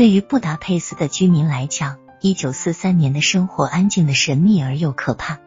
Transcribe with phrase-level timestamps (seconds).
[0.00, 5.38] 对于布达佩斯的居民来讲，一九四三年的生活安静的神秘而又可怕。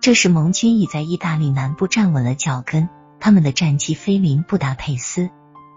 [0.00, 2.88] 这时盟军已在意大利南部站稳了脚跟，
[3.20, 5.28] 他们的战机飞临布达佩斯。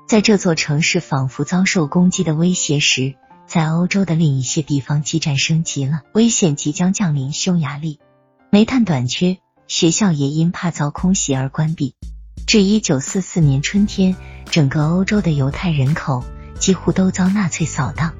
[0.07, 3.15] 在这座城市仿佛遭受攻击的威胁时，
[3.48, 8.00] 在欧洲的另一些地方，激战升级了，危险即将降临匈牙利。
[8.50, 11.95] 煤炭短缺，学校也因怕遭空袭而关闭。
[12.48, 14.16] 至一九四四年春天，
[14.50, 16.23] 整个欧洲的犹太人口
[16.57, 18.13] 几乎都遭纳粹扫荡。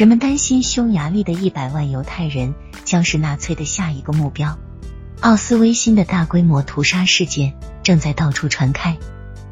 [0.00, 2.54] 人们担心匈牙利的一百万犹太人
[2.86, 4.56] 将是纳粹的下一个目标。
[5.20, 8.96] 奥斯威辛的大规模屠杀事件正在到处传开，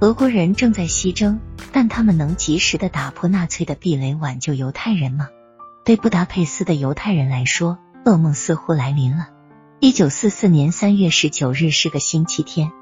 [0.01, 1.39] 俄国人正在西征，
[1.71, 5.29] 但他们能及时的打破纳粹的壁垒，挽救犹太人吗？
[5.85, 9.29] 对布达佩斯的犹太人来说，噩梦似乎来临了。
[9.81, 12.73] 一九四四年三月十九日是个星期天，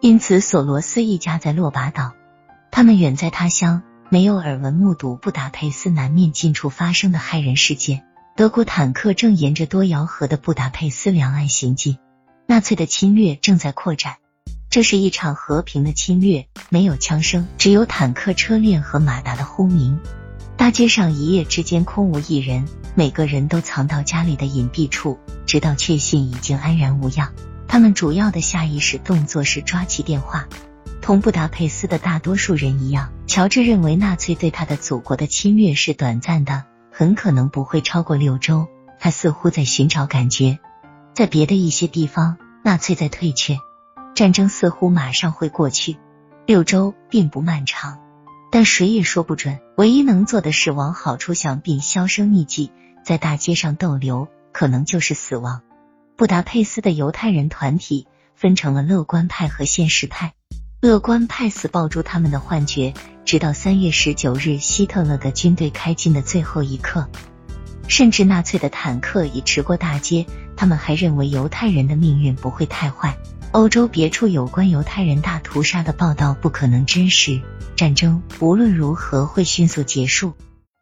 [0.00, 2.12] 因此索罗斯一家在洛巴岛，
[2.70, 3.82] 他们远在他乡。
[4.12, 8.02] 没有耳闻目睹布达佩斯南面近处发生的骇人事件。
[8.34, 11.96] 德国坦克正沿着多瑙河的布达佩斯两岸行进，
[12.48, 14.16] 纳粹的侵略正在扩展。
[14.68, 20.00] 这是一场和平的侵略，没有枪声，只有坦克车链和马达的轰鸣。
[20.56, 27.32] 大街上一夜之间空无一人，每个人都藏到家里的隐蔽处，直到确信已经安然无恙。
[27.68, 30.48] 他们主要的下意识动作是抓起电话。
[31.02, 38.68] 同布达佩斯的大多数人一样，乔治认为纳粹对他的祖国的侵略是短暂的，很可能不会超过六周。
[38.98, 40.58] 他似乎在寻找感觉，
[41.14, 43.56] 在别的一些地方，纳粹在退却，
[44.14, 45.96] 战争似乎马上会过去。
[46.46, 47.98] 六周并不漫长，
[48.52, 49.58] 但谁也说不准。
[49.76, 52.72] 唯一能做的是往好处想，并销声匿迹，
[53.04, 55.62] 在大街上逗留，可能就是死亡。
[56.16, 60.34] 布达佩斯的犹太人团体分成了乐观派和现实派。
[60.80, 62.94] 乐观派死抱住他们的幻觉，
[63.26, 67.06] 直到三月十九日希特勒的军队开进的最后一刻。
[67.86, 70.24] 甚至纳粹的坦克已驰过大街，
[70.56, 73.18] 他们还认为犹太人的命运不会太坏。
[73.52, 77.42] 欧洲别处有关犹太人大屠杀的报道不可能真实，
[77.76, 80.32] 战争无论如何会迅速结束。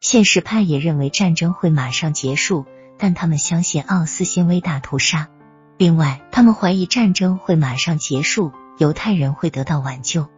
[0.01, 2.67] 现实派也认为战争会马上结束，
[2.99, 5.29] 但他们相信奥斯辛威大屠杀。
[5.77, 8.53] 另外，他们怀疑战争会马上结束。
[8.79, 10.29] 犹太人会得到挽救。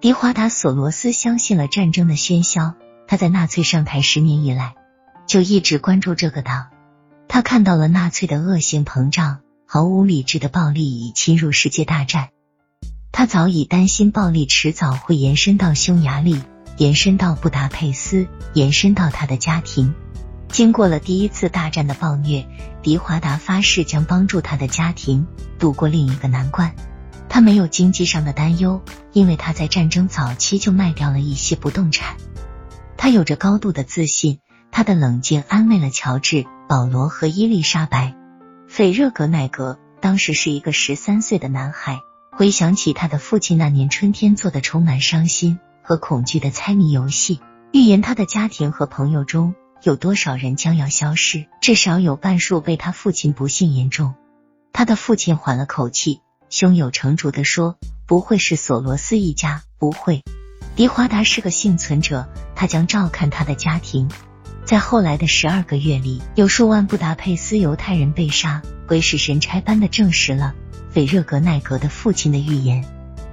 [0.00, 2.74] 迪华达索罗斯相信了战争的喧嚣。
[3.08, 4.74] 他在纳粹上台十年以来，
[5.26, 6.66] 就一直关注这个党。
[7.28, 12.30] 他看到了纳粹的恶性膨胀，毫无理智的暴力已侵入世界大战。
[13.12, 16.42] 他早已担心暴力迟早会延伸到匈牙利，
[16.76, 19.94] 延伸到布达佩斯，延伸到他的家庭。
[20.48, 22.44] 经过了第一次大战的暴虐，
[22.82, 25.26] 迪华达发誓将帮助他的家庭
[25.58, 26.74] 度过另一个难关。
[27.36, 28.80] 他没有经济上的担忧，
[29.12, 32.16] 因为他在战争早期就卖掉了一些不动产。
[32.96, 34.38] 他有着高度的自信，
[34.70, 38.14] 他的冷静安慰了乔治、保罗和伊丽莎白。
[38.68, 42.00] 斐热格奈格当时是一个十三岁的男孩，
[42.32, 54.14] 回想起他的父亲那年春天做的充满伤心和恐惧的猜谜游戏，预言他的家庭和朋友中有多少人将要消失，至少有半数被他父亲不幸言中。
[54.72, 56.22] 他的父亲缓了口气。
[56.48, 57.76] 胸有成竹的说
[58.06, 60.22] ：“不会是索罗斯一家，不会。
[60.74, 64.10] 迪华达是个幸存者，他将照看他的家庭。
[64.64, 68.62] 在后来的十二个月里，有数万布达佩斯犹太人被杀。
[68.86, 70.54] 鬼使神差般的证实了
[70.90, 72.84] 斐热格奈格的父亲的预言。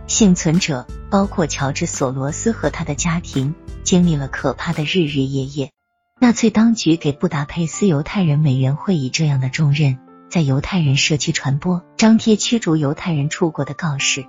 [0.07, 3.53] 幸存者包括乔治索罗斯和他的家庭，
[3.84, 5.72] 经历了可怕的日日夜夜。
[6.19, 10.00] 纳粹当局给布达佩斯犹太人委员会以这样的重任。”
[10.33, 14.25] 在犹太人社区传播、张贴驱逐犹太人出国的告示，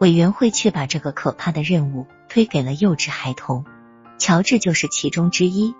[0.00, 3.64] 委员会却把这个可怕的任务推给了幼稚孩童。
[4.18, 5.72] 乔治就是其中之一。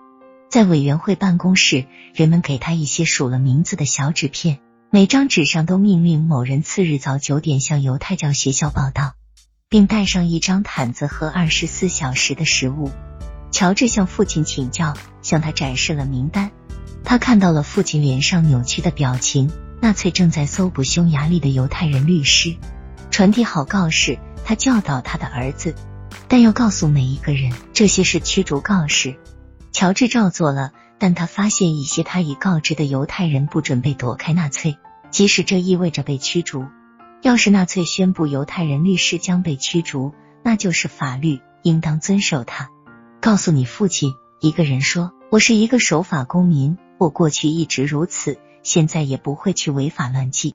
[0.49, 9.15] 在委员会办公室，人们给他一些数了名字的小纸片，每张纸上都命令某人次日早九点向犹太教学校报道，
[9.67, 12.89] 并带上一张毯子和二十四小时的食物。
[13.51, 16.51] 乔治向父亲请教，向他展示了名单。
[17.03, 19.51] 他看到了父亲脸上扭曲的表情。
[19.83, 22.55] 纳粹正在搜捕匈牙利的犹太人律师，
[23.09, 24.19] 传递好告示。
[24.45, 25.73] 他教导他的儿子，
[26.27, 29.15] 但要告诉每一个人，这些是驱逐告示。
[29.71, 34.77] 乔治照做了，但他发现一些他已告知的犹太人不准备躲开纳粹，
[35.09, 36.65] 即使这意味着被驱逐。
[37.23, 40.13] 要是纳粹宣布犹太人律师将被驱逐，
[40.43, 42.69] 那就是法律，应当遵守它。
[43.19, 50.53] 告诉你父亲，一个人说：“我是一个守法公民。”我过去一直如此，现在也不会去违法乱纪。